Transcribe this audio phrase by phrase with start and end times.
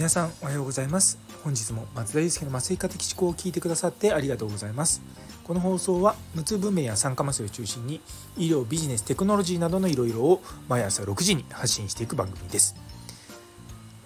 [0.00, 1.18] 皆さんおはようございます。
[1.44, 5.02] 本日も松田祐介の麻酔科的思考を聞いてくださってありがとうございます。
[5.44, 8.00] この放送は無痛分娩や酸化麻酔を中心に
[8.38, 12.76] 医療ビジネステクノロジーなどのいろいろを毎朝6時に発信していく番組です。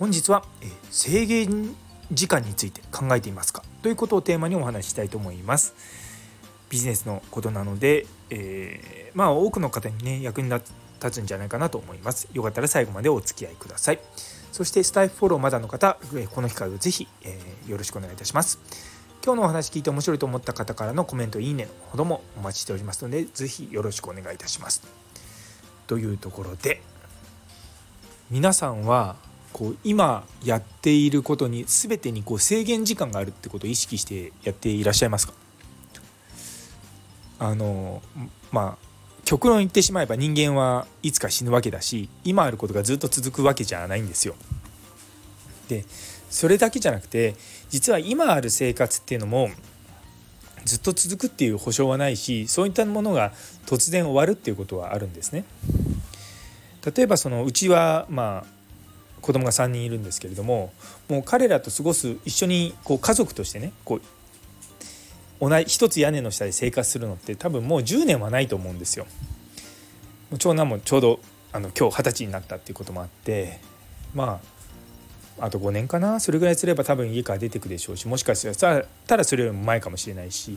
[0.01, 1.77] 本日は、え制限
[2.11, 3.63] 時間について考えていますか？
[3.81, 5.77] ということをテーマにお話ししたいと思います。
[6.71, 10.73] ビジネスのことなので、えー、まあ多くの方にね役に立
[11.21, 12.27] つんじゃないかなと思います。
[12.33, 14.01] よかったら最後までお付き合いください。
[14.55, 15.99] そしてスタイフフォローまだの方、
[16.33, 18.61] この機会をぜひ、えー、よろしくお願いいたします。
[19.25, 24.81] 今日のお話聞いて面白いと思った方からのコメント、いいねほどもお待ちしておりますので、ぜひよろしくお願いいたします。
[25.89, 26.83] というところで、
[28.31, 29.17] 皆さんは
[29.53, 35.33] こう今やっていることに全てにこう制限時間があるってことを意識してやっていらっしゃいますか？
[37.41, 38.03] あの
[38.53, 38.94] まあ
[39.35, 44.37] 極論言ってしまえば人間はいつか死ぬわけだし今あることがずっと続くわけじゃないんですよ。
[45.67, 45.85] で
[46.31, 47.35] それだけじゃなくて
[47.69, 49.51] 実は今ある生活っていうのも
[50.65, 53.33] ずっと続くっていう保証はないしそういったものが
[53.67, 55.45] 突然終わるっていうことはあるんですね。
[56.95, 58.47] 例えばそのうちはまあ
[59.21, 60.73] 子供が3人いるんですけれども
[61.09, 64.03] もう彼らと過ごす一緒にこう家族としてねこう
[65.49, 69.07] 同じ一つ屋根の下で生活するのって多分もう10年はないと思うんですよ。
[70.39, 71.21] 長男もちょうど
[71.53, 73.61] あの今日二十歳になったっていうこともあって
[74.15, 74.41] ま
[75.39, 76.19] ああと5年かな？
[76.19, 80.57] それぐらいすれば多分家から出てくでしょうしもしかしたらそれよりも前かもしれないし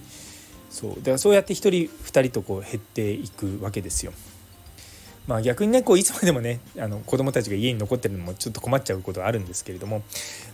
[0.69, 1.69] そうだからそうやって1人
[2.05, 4.13] 2人とこう減っていくわけですよ。
[5.27, 10.02] まあ、逆にねこういつまでもねあの子供たちが家に残ってるのもちょっと困っちゃうことはあるんですけれども、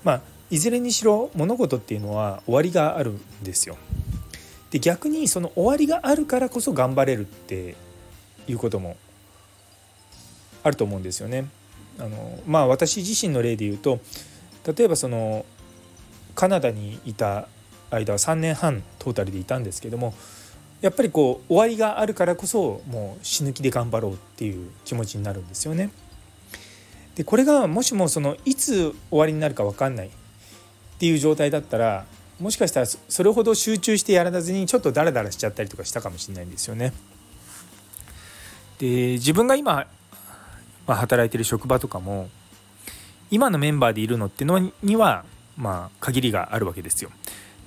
[0.04, 3.78] まあ、いずれにしろ物事っていうのは終わりがあるんですよ。
[4.74, 7.76] で逆にその終わりがあるからこそ頑張れるって
[8.48, 8.98] いうことも
[10.64, 11.46] あると思うんですよね。
[12.00, 14.00] あのまあ私自身の例で言うと
[14.76, 15.46] 例えばその
[16.34, 17.48] カナダにいた
[17.92, 20.16] 間は3年半トータルでいたんですけども
[20.82, 25.92] やっぱりこう終わりがあるからこそもう死ぬ気で頑張ろうっていう気持ちになるんですよね。
[27.14, 30.10] でこれがもしもそのいつ終わりになるか分かんないっ
[30.98, 32.08] ていう状態だったら
[32.40, 36.94] もしかしたらそれほど集中してやらずにちょっとダラダラしちゃったりとかしたかもしれないんですよね。
[38.80, 39.88] で自分が今、
[40.88, 42.30] まあ、働いてる職場とかも
[43.32, 45.26] 今のメンバーでいるのってのには
[45.58, 47.12] まあ限りがあるわけですよ。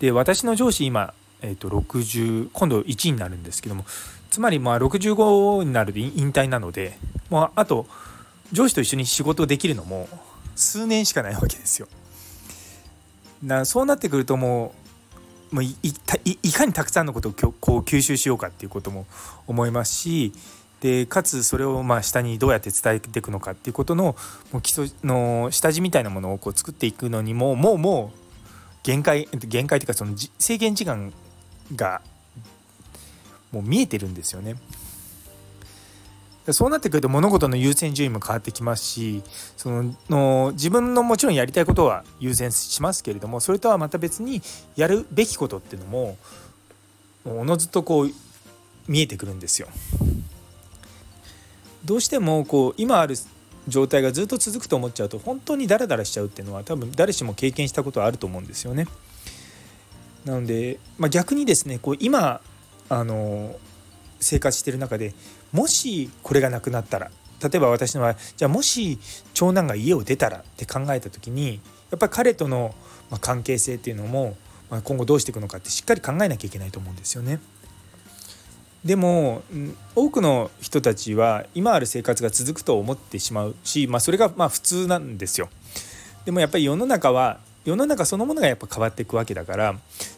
[0.00, 3.84] で私の上司今、えー、と60今度1位になるんですけども
[4.31, 6.99] つまりまあ65になるで引退なので、
[7.31, 7.87] まあ、あと
[8.53, 10.09] 上司と一緒に仕事できるのも
[10.55, 11.88] 数年しかないわけですよ。
[13.43, 14.75] なそうなってくるとも
[15.53, 15.77] うもうい
[16.53, 19.07] かにたくさんのことをこう吸収しようかっていうことも
[19.47, 20.33] 思いますし
[20.81, 24.17] でかつそれをまあ下にどうやって伝えていくのかっていうことの
[24.53, 28.19] もう基礎の下地みたいなものをこう作っていくのにももうもう
[28.83, 31.13] 限界限界というかその制限時間
[31.75, 32.03] が
[33.53, 34.57] もう見えてるんですよね。
[36.53, 39.23] そうなってくると物事の優先順位も変わってきますし
[39.57, 44.43] そのの自分のもちろんやりたいことは優先しますけれどもそれとはまた別に
[44.77, 46.17] やるべきことっていうのも
[47.25, 48.11] おのずとこう
[48.87, 49.69] 見えてくるんですよ。
[51.85, 53.17] どうしてもこう今ある
[53.69, 58.87] 状態がずっと続くと思っちゃうと本当にダラダラしちゃうっていうのは多分誰しも経験したことはあると思うんですよね。
[60.25, 62.41] なので、まあ、逆にですねこう今
[62.89, 63.56] あの
[64.21, 65.15] 生活してる中で
[65.53, 67.10] もしこれがなくなったら
[67.43, 68.99] 例えば私の場合じゃあもし
[69.34, 71.60] 長男が家を出たらって考えた時に
[71.91, 72.75] やっぱり彼との
[73.21, 74.37] 関係性っていうのも
[74.71, 77.41] 今後どうしていくのかってしっかり考えなきゃいけないと思うんですよね。
[78.84, 79.43] でも
[79.97, 85.49] 多くの人たちは今ある生活が続くと思ってしまうし、まあ、それがまあ普通なんですよ。
[86.25, 89.76] でもやっぱり世の中は世の中そのものがやっぱ変わっていくわけだから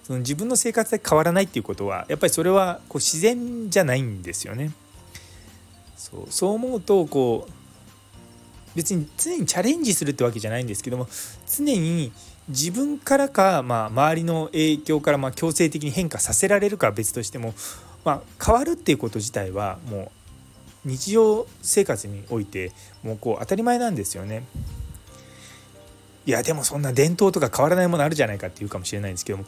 [0.08, 4.72] その自分の生活で変わらないっていうことはやっぱりそれはこう自然じゃないんですよね。
[5.98, 7.52] そうそう思うとこう
[8.74, 11.08] 別に常にチャレンジするってわけじゃないんですけども
[11.46, 12.10] 常に
[12.48, 17.52] 自分からか、まあ、周りの影響からま強制的に変化させられるかは別としても、
[18.06, 20.10] まあ、変わるっていうこと自体はも
[20.86, 22.72] う日常生活において
[23.02, 24.44] もうこう当たり前なんですよね。
[26.24, 29.44] いやでもそんな伝統とか変わらないものあるじゃないかっていうかもしれないんですけども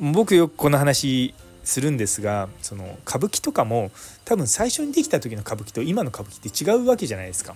[0.00, 3.90] 僕よくこの話するんですがその歌舞伎とかも
[4.24, 7.54] 多分最初にできた時の歌舞伎と今の歌舞伎って違うわけじゃないですか。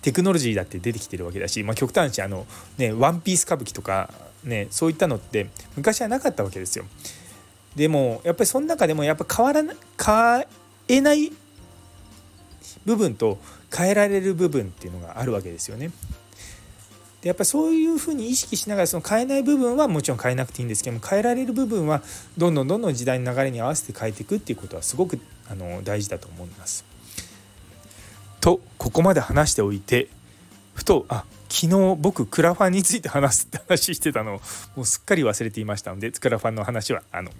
[0.00, 2.44] テクノロジーだって出てきてるわけだし、まあ、極端にあの、
[2.76, 4.10] ね、ワンピース歌舞伎とか、
[4.42, 5.46] ね、そういったのって
[5.76, 6.84] 昔はなかったわけですよ。
[7.76, 9.74] でもやっぱりその中でもやっぱ変わらな
[10.04, 10.46] 変
[10.88, 11.30] えない
[12.84, 13.38] 部分と
[13.74, 15.90] 変えられる部分っていうのがあるわけですよね。
[17.22, 22.02] でやっぱりそういうふうに意識しながらその変えない部分はもちろん変えなくていいんですけども変えられる部分は
[22.36, 26.84] どんどんどんどん時代の流れに合わせて変えていくっていうことはすごくあの大事だと思います。
[28.40, 30.08] とここまで話しておいて
[30.74, 34.40] ふとあ昨日僕クラファンについて話すって話してたのを
[34.74, 37.30] もうすっかり忘れていましたのでクラファンの話はあの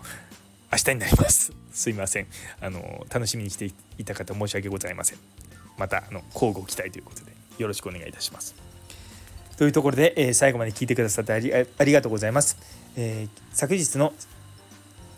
[0.70, 1.52] 明日になります。
[1.72, 2.28] すいません。
[2.60, 5.18] あの楽しみにしていた方申し訳ございません。
[5.76, 8.61] またあの交互期待ということでよろしくお願いいたします。
[9.56, 12.56] というところで、えー、最後まで聞いてくださってありありがとうございます、
[12.96, 14.12] えー、昨日の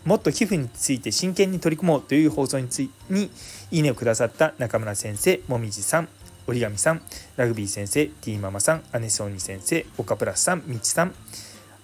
[0.05, 3.31] もっと寄付について真剣に取り組もうという放送についに
[3.71, 6.09] いいねをくださった中村先生もみじさん
[6.47, 7.01] 折り紙さん
[7.37, 11.15] ラグビー先生 T ママさん姉ソーニ先生岡プラスさんみちさん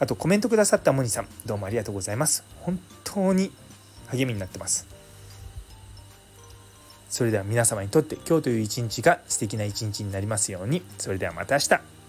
[0.01, 2.43] あとコメントくださったモニさんどうもありがとうございます。
[2.61, 3.51] 本当に
[4.07, 4.87] 励みになってます。
[7.07, 10.81] それでは皆様にとって今日という一日が素敵な一日になりますように。
[10.97, 12.00] それではまた明日。